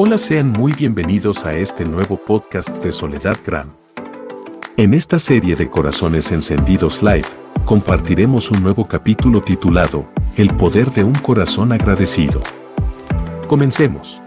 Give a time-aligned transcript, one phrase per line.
[0.00, 3.74] Hola, sean muy bienvenidos a este nuevo podcast de Soledad Gram.
[4.76, 7.26] En esta serie de Corazones Encendidos Live,
[7.64, 12.40] compartiremos un nuevo capítulo titulado El poder de un corazón agradecido.
[13.48, 14.22] Comencemos.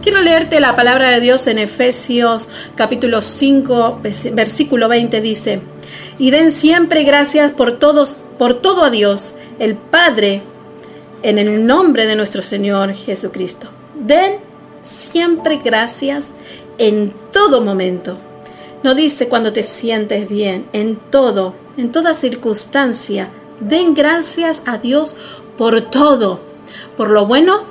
[0.00, 4.02] Quiero leerte la palabra de Dios en Efesios capítulo 5,
[4.34, 5.60] versículo 20 dice,
[6.16, 10.42] y den siempre gracias por todos, por todo a Dios, el Padre,
[11.22, 13.68] en el nombre de nuestro Señor Jesucristo.
[13.94, 14.34] Den
[14.82, 16.30] siempre gracias
[16.78, 18.16] en todo momento.
[18.82, 23.28] No dice cuando te sientes bien, en todo, en toda circunstancia.
[23.60, 25.14] Den gracias a Dios
[25.56, 26.40] por todo,
[26.96, 27.62] por lo bueno,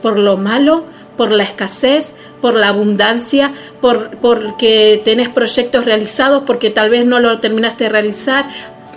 [0.00, 0.84] por lo malo,
[1.16, 7.20] por la escasez, por la abundancia, por porque tenés proyectos realizados, porque tal vez no
[7.20, 8.46] lo terminaste de realizar,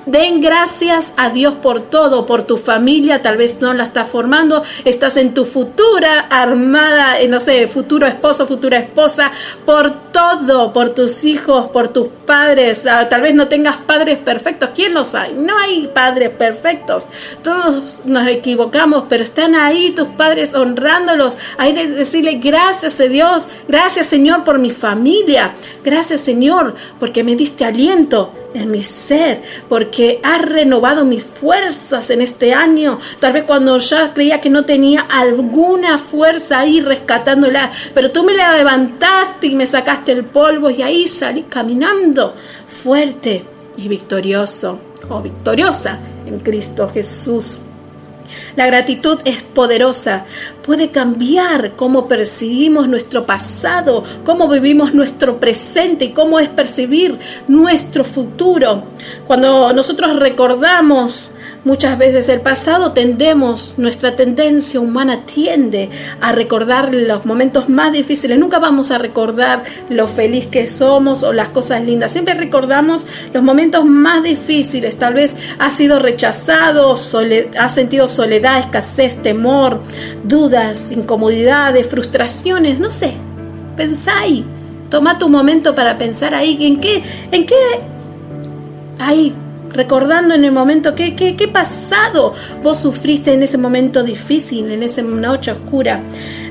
[0.07, 4.63] Den gracias a Dios por todo, por tu familia, tal vez no la estás formando,
[4.85, 9.33] estás en tu futura armada, eh, no sé, futuro esposo, futura esposa,
[9.65, 14.69] por todo, por tus hijos, por tus padres, ah, tal vez no tengas padres perfectos,
[14.73, 15.33] ¿quién los hay?
[15.33, 17.07] No hay padres perfectos,
[17.43, 23.49] todos nos equivocamos, pero están ahí tus padres honrándolos, hay de decirle gracias a Dios,
[23.67, 25.53] gracias Señor por mi familia,
[25.83, 32.21] gracias Señor porque me diste aliento, en mi ser, porque has renovado mis fuerzas en
[32.21, 32.99] este año.
[33.19, 38.33] Tal vez cuando ya creía que no tenía alguna fuerza ahí rescatándola, pero tú me
[38.33, 42.35] la levantaste y me sacaste el polvo y ahí salí caminando
[42.83, 43.45] fuerte
[43.77, 47.59] y victorioso o victoriosa en Cristo Jesús.
[48.55, 50.25] La gratitud es poderosa,
[50.65, 58.03] puede cambiar cómo percibimos nuestro pasado, cómo vivimos nuestro presente y cómo es percibir nuestro
[58.03, 58.83] futuro.
[59.25, 61.29] Cuando nosotros recordamos
[61.67, 65.89] Muchas veces el pasado tendemos, nuestra tendencia humana tiende
[66.21, 68.39] a recordar los momentos más difíciles.
[68.39, 72.11] Nunca vamos a recordar lo feliz que somos o las cosas lindas.
[72.13, 74.95] Siempre recordamos los momentos más difíciles.
[74.95, 76.95] Tal vez ha sido rechazado,
[77.59, 79.81] ha sentido soledad, escasez, temor,
[80.23, 82.79] dudas, incomodidades, frustraciones.
[82.79, 83.11] No sé,
[83.75, 84.13] pensá.
[84.89, 86.65] Toma tu momento para pensar ahí.
[86.65, 87.03] ¿En qué?
[87.33, 87.55] ¿En qué?
[88.99, 89.35] Ahí
[89.71, 92.33] recordando en el momento qué, qué, qué pasado
[92.63, 96.01] vos sufriste en ese momento difícil, en esa noche oscura.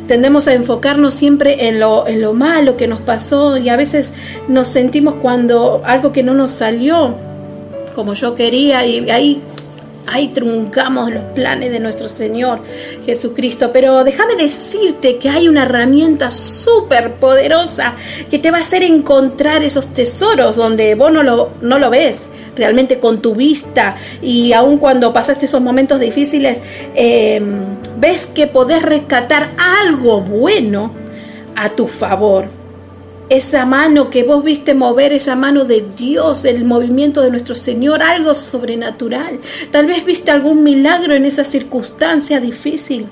[0.06, 4.12] Tendemos a enfocarnos siempre en lo, en lo malo que nos pasó y a veces
[4.46, 7.16] nos sentimos cuando algo que no nos salió
[7.94, 9.42] como yo quería y ahí
[10.06, 12.60] ahí truncamos los planes de nuestro Señor
[13.04, 13.70] Jesucristo.
[13.72, 17.94] Pero déjame decirte que hay una herramienta súper poderosa
[18.30, 22.30] que te va a hacer encontrar esos tesoros donde vos no lo, no lo ves
[22.56, 26.60] realmente con tu vista y aun cuando pasaste esos momentos difíciles,
[26.94, 27.40] eh,
[27.98, 30.92] ves que podés rescatar algo bueno
[31.54, 32.55] a tu favor
[33.28, 38.02] esa mano que vos viste mover, esa mano de Dios, el movimiento de nuestro Señor,
[38.02, 39.40] algo sobrenatural.
[39.70, 43.06] Tal vez viste algún milagro en esa circunstancia difícil.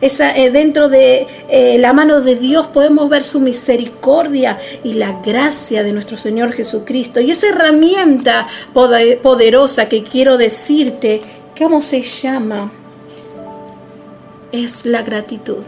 [0.00, 5.20] Esa, eh, dentro de eh, la mano de Dios podemos ver su misericordia y la
[5.22, 7.20] gracia de nuestro Señor Jesucristo.
[7.20, 11.20] Y esa herramienta poderosa que quiero decirte,
[11.58, 12.70] ¿cómo se llama?
[14.52, 15.64] Es la gratitud.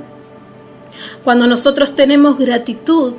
[1.24, 3.14] Cuando nosotros tenemos gratitud,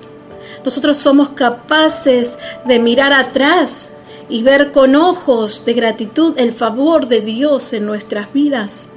[0.64, 3.90] nosotros somos capaces de mirar atrás
[4.30, 8.88] y ver con ojos de gratitud el favor de Dios en nuestras vidas.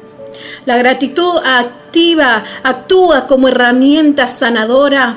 [0.66, 5.16] La gratitud activa, actúa como herramienta sanadora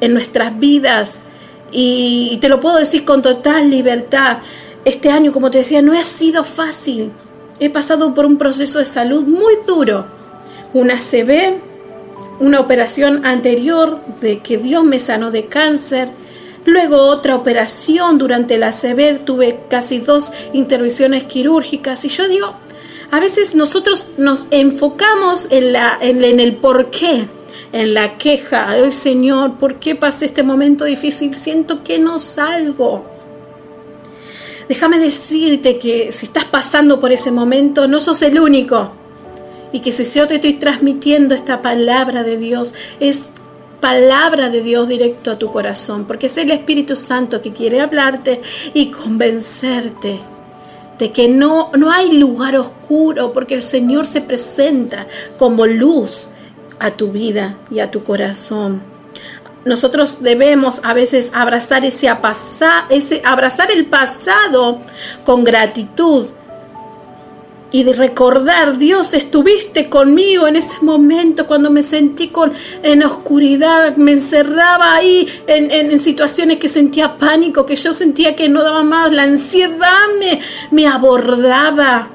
[0.00, 1.22] en nuestras vidas
[1.72, 4.38] y, te lo puedo decir con total libertad.
[4.84, 7.10] Este año, como te decía, no ha sido fácil.
[7.58, 10.06] He pasado por un proceso de salud muy duro.
[10.72, 11.58] Una CB,
[12.38, 16.08] una operación anterior de que Dios me sanó de cáncer,
[16.64, 22.54] luego otra operación durante la CB, tuve casi dos intervenciones quirúrgicas y yo digo,
[23.10, 27.26] a veces nosotros nos enfocamos en, la, en, el por qué,
[27.72, 31.34] en la queja, ay Señor, ¿por qué pasé este momento difícil?
[31.34, 33.06] Siento que no salgo.
[34.68, 38.90] Déjame decirte que si estás pasando por ese momento, no sos el único
[39.76, 43.26] y que si yo te estoy transmitiendo esta palabra de Dios, es
[43.78, 48.40] palabra de Dios directo a tu corazón, porque es el Espíritu Santo que quiere hablarte
[48.72, 50.18] y convencerte
[50.98, 55.06] de que no, no hay lugar oscuro, porque el Señor se presenta
[55.38, 56.28] como luz
[56.78, 58.80] a tu vida y a tu corazón.
[59.66, 62.08] Nosotros debemos a veces abrazar ese,
[62.88, 64.78] ese abrazar el pasado
[65.26, 66.28] con gratitud
[67.76, 73.98] y de recordar, Dios, estuviste conmigo en ese momento cuando me sentí con, en oscuridad,
[73.98, 78.82] me encerraba ahí en, en, situaciones que sentía pánico, que yo sentía que no daba
[78.82, 80.40] más, la ansiedad me,
[80.70, 82.08] me abordaba.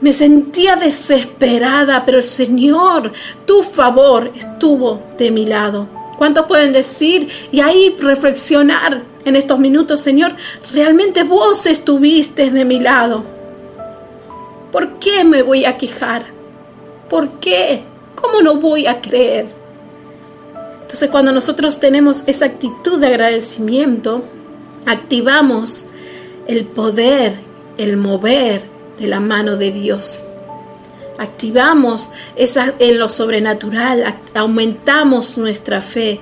[0.00, 3.12] Me sentía desesperada, pero el Señor,
[3.44, 5.88] tu favor, estuvo de mi lado.
[6.16, 10.36] ¿Cuántos pueden decir y ahí reflexionar en estos minutos, Señor?
[10.72, 13.39] Realmente vos estuviste de mi lado.
[14.72, 16.24] ¿Por qué me voy a quejar?
[17.08, 17.82] ¿Por qué?
[18.14, 19.46] ¿Cómo no voy a creer?
[20.82, 24.24] Entonces cuando nosotros tenemos esa actitud de agradecimiento,
[24.86, 25.86] activamos
[26.46, 27.38] el poder,
[27.78, 28.62] el mover
[28.98, 30.22] de la mano de Dios.
[31.18, 36.20] Activamos esa, en lo sobrenatural, aumentamos nuestra fe.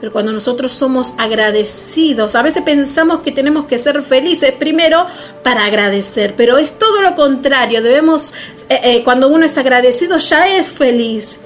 [0.00, 5.06] Pero cuando nosotros somos agradecidos, a veces pensamos que tenemos que ser felices primero
[5.42, 7.82] para agradecer, pero es todo lo contrario.
[7.82, 8.32] Debemos,
[8.70, 11.40] eh, eh, cuando uno es agradecido, ya es feliz,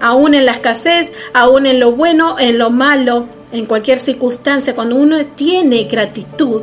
[0.00, 4.74] aún en la escasez, aún en lo bueno, en lo malo, en cualquier circunstancia.
[4.74, 6.62] Cuando uno tiene gratitud,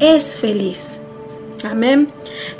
[0.00, 0.98] es feliz.
[1.64, 2.08] Amén.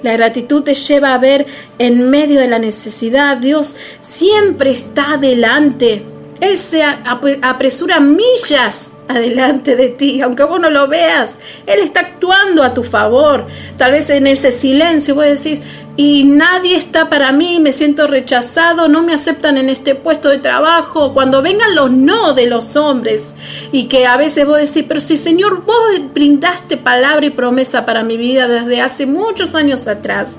[0.03, 1.47] La gratitud te lleva a ver
[1.79, 3.39] en medio de la necesidad.
[3.39, 6.05] Dios siempre está adelante.
[6.40, 11.38] Él se apresura millas adelante de ti, aunque vos no lo veas.
[11.67, 13.46] Él está actuando a tu favor.
[13.76, 15.62] Tal vez en ese silencio vos decís,
[15.96, 20.38] y nadie está para mí, me siento rechazado, no me aceptan en este puesto de
[20.38, 21.12] trabajo.
[21.12, 23.34] Cuando vengan los no de los hombres
[23.73, 25.76] y que a veces vos decís, pero si Señor, vos
[26.14, 30.37] brindaste palabra y promesa para mi vida desde hace muchos años atrás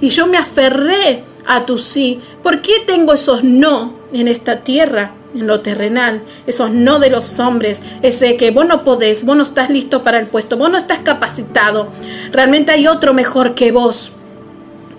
[0.00, 5.12] y yo me aferré a tu sí, ¿por qué tengo esos no en esta tierra?
[5.34, 9.42] En lo terrenal, esos no de los hombres, ese que vos no podés, vos no
[9.42, 11.88] estás listo para el puesto, vos no estás capacitado,
[12.32, 14.12] realmente hay otro mejor que vos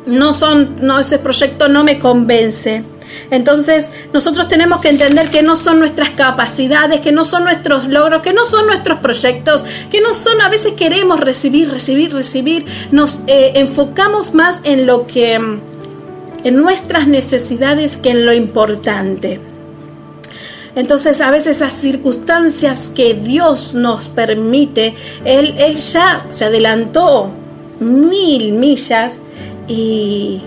[0.06, 2.84] no son, no, ese proyecto no me convence.
[3.32, 8.22] Entonces nosotros tenemos que entender que no son nuestras capacidades, que no son nuestros logros,
[8.22, 13.20] que no son nuestros proyectos, que no son, a veces queremos recibir, recibir, recibir, nos
[13.28, 19.49] eh, enfocamos más en lo que, en nuestras necesidades que en lo importante.
[20.76, 24.96] Entonces a veces esas circunstancias que Dios nos permite,
[25.26, 27.32] Él, él ya se adelantó
[27.80, 29.20] mil millas
[29.68, 30.42] y,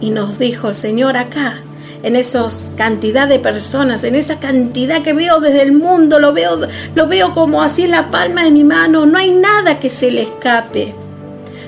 [0.00, 1.60] nos dijo Señor acá,
[2.02, 6.58] en esa cantidad de personas, en esa cantidad que veo desde el mundo, lo veo,
[6.94, 10.10] lo veo como así en la palma de mi mano, no hay nada que se
[10.10, 10.94] le escape.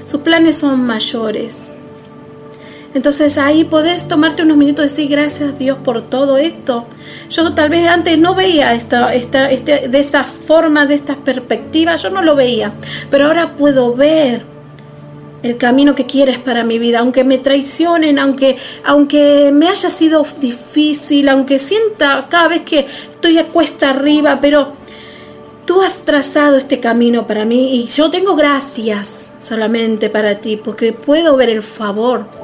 [0.04, 1.73] Sus planes son mayores.
[2.94, 6.86] Entonces ahí podés tomarte unos minutos y decir gracias Dios por todo esto.
[7.28, 11.96] Yo tal vez antes no veía esta, esta, este, de esta forma, de esta perspectiva,
[11.96, 12.72] yo no lo veía,
[13.10, 14.42] pero ahora puedo ver
[15.42, 20.24] el camino que quieres para mi vida, aunque me traicionen, aunque, aunque me haya sido
[20.40, 24.72] difícil, aunque sienta cada vez que estoy a cuesta arriba, pero
[25.66, 30.92] tú has trazado este camino para mí y yo tengo gracias solamente para ti, porque
[30.92, 32.43] puedo ver el favor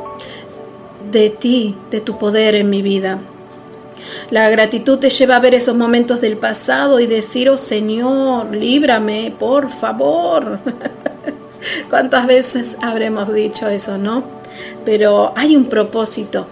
[1.11, 3.21] de ti, de tu poder en mi vida.
[4.31, 9.33] La gratitud te lleva a ver esos momentos del pasado y decir, oh Señor, líbrame,
[9.39, 10.59] por favor.
[11.91, 14.25] ¿Cuántas veces habremos dicho eso, no?
[14.85, 16.47] Pero hay un propósito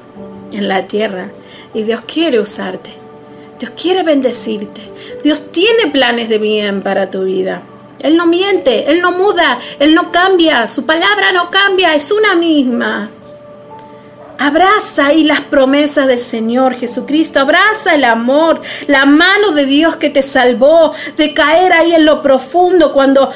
[0.52, 1.30] en la tierra
[1.74, 2.90] y Dios quiere usarte.
[3.58, 4.82] Dios quiere bendecirte.
[5.24, 7.62] Dios tiene planes de bien para tu vida.
[8.00, 12.36] Él no miente, Él no muda, Él no cambia, su palabra no cambia, es una
[12.36, 13.10] misma.
[14.40, 20.10] Abraza ahí las promesas del Señor Jesucristo, abraza el amor, la mano de Dios que
[20.10, 23.32] te salvó de caer ahí en lo profundo cuando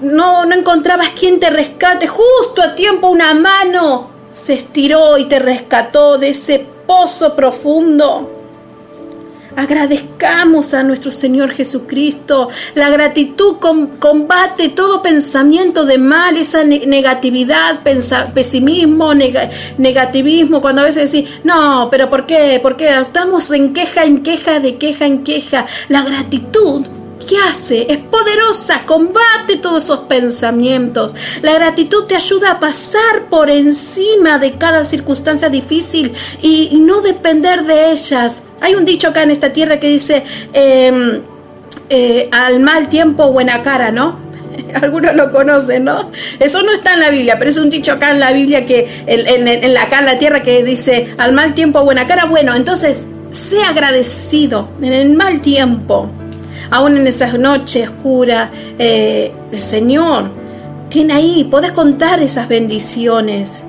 [0.00, 2.06] no, no encontrabas quien te rescate.
[2.06, 8.41] Justo a tiempo una mano se estiró y te rescató de ese pozo profundo.
[9.56, 12.48] Agradezcamos a nuestro Señor Jesucristo.
[12.74, 13.56] La gratitud
[13.98, 17.80] combate todo pensamiento de mal, esa negatividad,
[18.34, 19.12] pesimismo,
[19.78, 20.60] negativismo.
[20.60, 22.58] Cuando a veces decimos, no, pero ¿por qué?
[22.62, 22.90] ¿Por qué?
[22.98, 25.66] Estamos en queja, en queja, de queja, en queja.
[25.88, 26.86] La gratitud
[27.26, 27.86] ¿Qué hace?
[27.92, 31.14] Es poderosa, combate todos esos pensamientos.
[31.42, 37.64] La gratitud te ayuda a pasar por encima de cada circunstancia difícil y, no depender
[37.64, 38.44] de ellas.
[38.60, 41.22] Hay un dicho acá en esta tierra que dice, em,
[41.88, 44.18] eh, al mal tiempo buena cara, ¿no?
[44.82, 46.10] Algunos lo conocen, ¿no?
[46.40, 49.04] Eso no está en la Biblia, pero es un dicho acá en la Biblia que
[49.06, 52.24] en, acá en la tierra que dice al mal tiempo buena cara.
[52.26, 56.10] Bueno, entonces, sé agradecido en el mal tiempo
[56.72, 60.30] aún en esas noches oscuras, eh, el Señor
[60.88, 63.62] tiene ahí, podés contar esas bendiciones.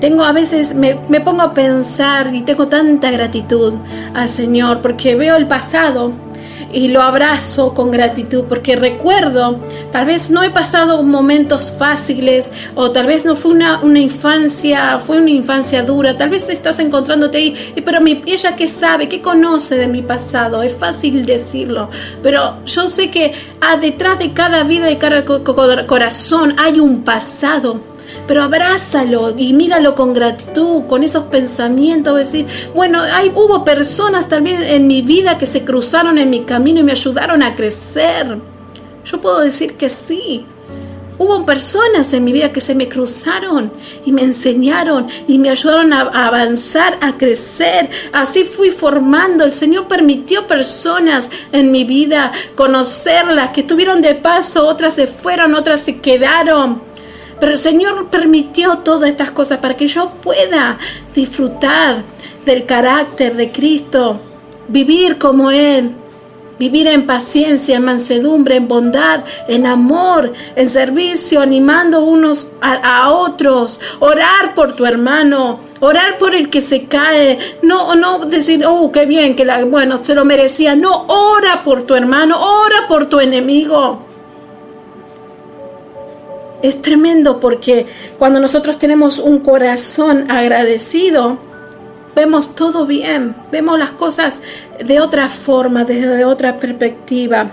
[0.00, 3.74] tengo a veces, me, pongo a pensar y tengo tanta gratitud
[4.14, 6.12] al Señor porque veo el pasado
[6.72, 9.58] y lo abrazo con gratitud porque recuerdo,
[9.90, 14.98] tal vez no he pasado momentos fáciles o tal vez no fue una, una infancia,
[14.98, 19.20] fue una infancia dura, tal vez estás encontrándote ahí, pero mi, ella que sabe, que
[19.20, 21.90] conoce de mi pasado, es fácil decirlo,
[22.22, 27.89] pero yo sé que ah, detrás de cada vida, y cada corazón hay un pasado
[28.30, 32.46] pero abrázalo y míralo con gratitud, con esos pensamientos, decir,
[32.76, 36.84] bueno, hay, hubo personas también en mi vida que se cruzaron en mi camino y
[36.84, 38.38] me ayudaron a crecer.
[39.04, 40.46] Yo puedo decir que sí.
[41.18, 43.72] Hubo personas en mi vida que se me cruzaron
[44.06, 47.90] y me enseñaron y me ayudaron a, avanzar, a crecer.
[48.12, 49.44] Así fui formando.
[49.44, 55.56] El Señor permitió personas en mi vida conocerlas, que estuvieron de paso, otras se fueron,
[55.56, 56.89] otras se quedaron.
[57.40, 60.78] Pero el Señor permitió todas estas cosas para que yo pueda
[61.14, 62.04] disfrutar
[62.44, 64.20] del carácter de Cristo,
[64.68, 65.92] vivir como Él,
[66.60, 73.80] vivir en paciencia, en mansedumbre, en bondad, en amor, en servicio, animando unos a, otros,
[73.98, 79.06] orar por tu hermano, orar por el que se cae, no, no decir, oh, qué
[79.06, 84.09] bien, que bueno, se lo merecía, no, ora por tu hermano, ora por tu enemigo.
[86.62, 87.86] Es tremendo porque
[88.18, 91.38] cuando nosotros tenemos un corazón agradecido,
[92.14, 94.42] vemos todo bien, vemos las cosas
[94.84, 97.50] de otra forma, desde otra perspectiva.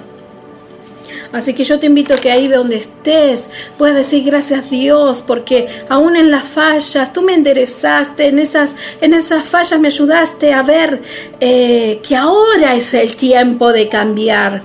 [1.31, 5.23] Así que yo te invito a que ahí donde estés puedas decir gracias a Dios
[5.25, 10.53] porque aún en las fallas tú me enderezaste, en esas, en esas fallas me ayudaste
[10.53, 11.01] a ver
[11.39, 14.61] eh, que ahora es el tiempo de cambiar.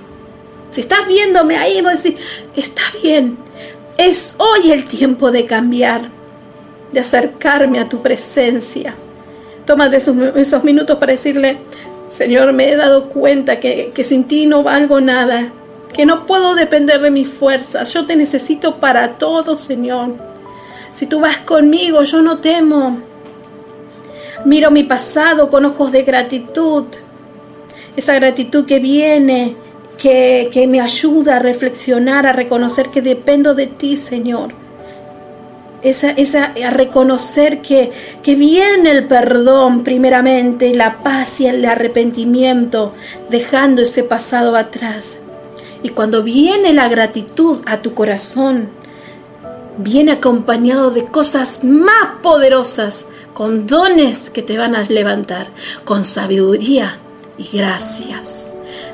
[0.71, 2.17] Si estás viéndome ahí, vas a decir,
[2.57, 3.37] está bien,
[3.97, 6.03] es hoy el tiempo de cambiar,
[6.93, 8.95] de acercarme a tu presencia.
[9.67, 11.59] Tómate esos, esos minutos para decirle,
[12.09, 15.53] Señor, me he dado cuenta que, que sin ti no valgo nada,
[15.93, 17.93] que no puedo depender de mis fuerzas.
[17.95, 20.15] Yo te necesito para todo, Señor.
[20.93, 22.99] Si tú vas conmigo, yo no temo.
[24.45, 26.85] Miro mi pasado con ojos de gratitud.
[27.97, 29.57] Esa gratitud que viene
[29.99, 34.55] que, me ayuda a reflexionar, a reconocer que dependo de ti, Señor.
[35.83, 37.91] Esa, esa, a reconocer que,
[38.23, 42.95] que viene el perdón primeramente, la paz y el arrepentimiento,
[43.31, 45.19] dejando ese pasado atrás.
[45.83, 48.69] Y cuando viene la gratitud a tu corazón,
[49.79, 55.49] viene acompañado de cosas más poderosas, con dones que te van a levantar,
[55.85, 56.99] con sabiduría
[57.39, 58.52] y gracias.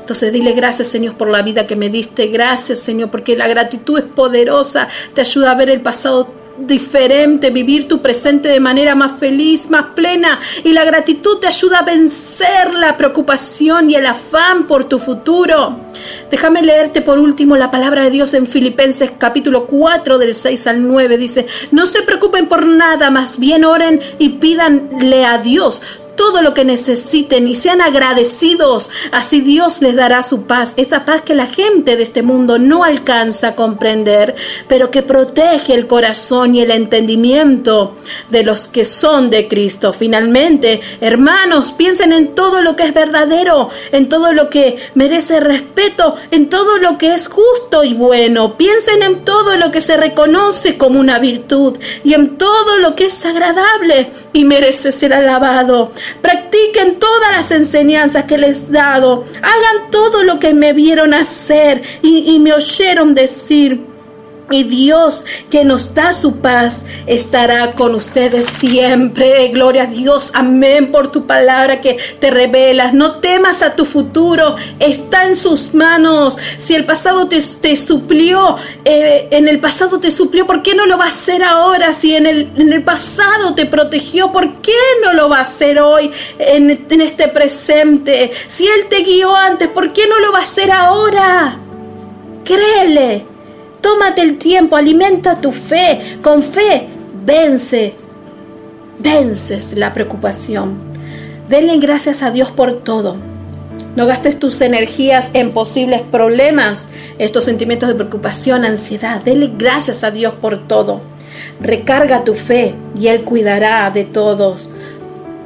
[0.09, 3.99] Entonces dile gracias Señor por la vida que me diste, gracias Señor porque la gratitud
[3.99, 9.19] es poderosa, te ayuda a ver el pasado diferente, vivir tu presente de manera más
[9.19, 10.39] feliz, más plena.
[10.63, 15.79] Y la gratitud te ayuda a vencer la preocupación y el afán por tu futuro.
[16.31, 20.87] Déjame leerte por último la palabra de Dios en Filipenses capítulo 4 del 6 al
[20.87, 21.17] 9.
[21.17, 25.83] Dice, no se preocupen por nada, más bien oren y pídanle a Dios
[26.19, 28.89] todo lo que necesiten y sean agradecidos.
[29.13, 32.83] Así Dios les dará su paz, esa paz que la gente de este mundo no
[32.83, 34.35] alcanza a comprender,
[34.67, 37.95] pero que protege el corazón y el entendimiento
[38.29, 39.93] de los que son de Cristo.
[39.93, 46.17] Finalmente, hermanos, piensen en todo lo que es verdadero, en todo lo que merece respeto,
[46.31, 48.57] en todo lo que es justo y bueno.
[48.57, 53.05] Piensen en todo lo que se reconoce como una virtud y en todo lo que
[53.05, 55.93] es agradable y merece ser alabado.
[56.21, 59.25] Practiquen todas las enseñanzas que les he dado.
[59.37, 63.88] Hagan todo lo que me vieron hacer y, y me oyeron decir.
[64.51, 69.47] Y Dios que nos da su paz estará con ustedes siempre.
[69.49, 70.31] Gloria a Dios.
[70.33, 72.93] Amén por tu palabra que te revelas.
[72.93, 74.55] No temas a tu futuro.
[74.79, 76.37] Está en sus manos.
[76.57, 77.41] Si el pasado te,
[77.75, 81.93] suplió, eh, en el pasado te suplió, ¿por qué no lo va a hacer ahora?
[81.93, 84.71] Si en el, en el pasado te protegió, ¿por qué
[85.03, 88.31] no lo va a hacer hoy en, en este presente?
[88.47, 91.59] Si Él te guió antes, ¿por qué no lo va a hacer ahora?
[92.43, 93.28] Créele.
[93.81, 96.17] Tómate el tiempo, alimenta tu fe.
[96.21, 96.87] Con fe,
[97.25, 97.95] vence,
[98.99, 100.77] vences la preocupación.
[101.49, 103.17] Denle gracias a Dios por todo.
[103.95, 109.21] No gastes tus energías en posibles problemas, estos sentimientos de preocupación, ansiedad.
[109.23, 111.01] Denle gracias a Dios por todo.
[111.59, 114.69] Recarga tu fe y Él cuidará de todos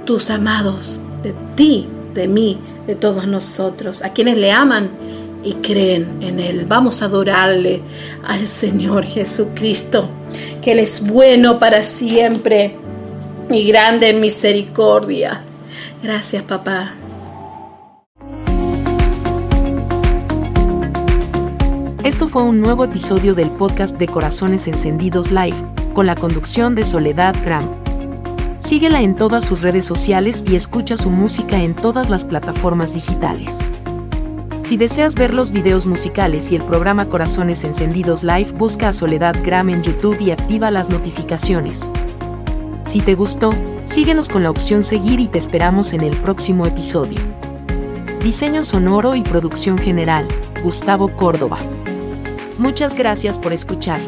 [0.06, 4.90] tus amados, de ti, de mí, de todos nosotros, a quienes le aman
[5.44, 6.66] y creen en Él.
[6.68, 7.82] Vamos a adorarle
[8.26, 10.10] al Señor Jesucristo,
[10.62, 12.76] que Él es bueno para siempre.
[13.50, 15.44] mi grande misericordia.
[16.02, 16.94] Gracias, papá.
[22.04, 25.56] Esto fue un nuevo episodio del podcast de Corazones Encendidos Live,
[25.94, 27.66] con la conducción de Soledad Gram.
[28.60, 33.60] Síguela en todas sus redes sociales y escucha su música en todas las plataformas digitales.
[34.64, 39.36] Si deseas ver los videos musicales y el programa Corazones Encendidos Live, busca a Soledad
[39.44, 41.92] Gram en YouTube y activa las notificaciones.
[42.86, 43.52] Si te gustó,
[43.86, 47.20] síguenos con la opción seguir y te esperamos en el próximo episodio.
[48.24, 50.28] Diseño sonoro y producción general,
[50.64, 51.60] Gustavo Córdoba.
[52.58, 54.00] Muchas gracias por escuchar.